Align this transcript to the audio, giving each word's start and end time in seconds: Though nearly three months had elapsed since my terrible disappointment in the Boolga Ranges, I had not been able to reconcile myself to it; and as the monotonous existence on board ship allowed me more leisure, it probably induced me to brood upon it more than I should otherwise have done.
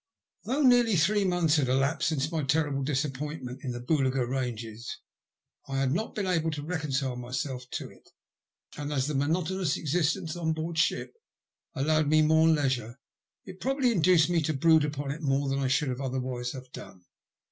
Though 0.45 0.63
nearly 0.63 0.95
three 0.95 1.25
months 1.25 1.57
had 1.57 1.69
elapsed 1.69 2.09
since 2.09 2.31
my 2.31 2.41
terrible 2.41 2.81
disappointment 2.81 3.59
in 3.63 3.71
the 3.71 3.79
Boolga 3.79 4.27
Ranges, 4.27 4.97
I 5.67 5.77
had 5.77 5.91
not 5.93 6.15
been 6.15 6.25
able 6.25 6.49
to 6.57 6.63
reconcile 6.63 7.15
myself 7.15 7.69
to 7.73 7.91
it; 7.91 8.09
and 8.75 8.91
as 8.91 9.05
the 9.05 9.13
monotonous 9.13 9.77
existence 9.77 10.35
on 10.35 10.53
board 10.53 10.79
ship 10.79 11.13
allowed 11.75 12.07
me 12.07 12.23
more 12.23 12.47
leisure, 12.47 12.99
it 13.45 13.61
probably 13.61 13.91
induced 13.91 14.27
me 14.27 14.41
to 14.41 14.55
brood 14.55 14.85
upon 14.85 15.11
it 15.11 15.21
more 15.21 15.47
than 15.47 15.59
I 15.59 15.67
should 15.67 15.95
otherwise 16.01 16.53
have 16.53 16.71
done. 16.71 17.03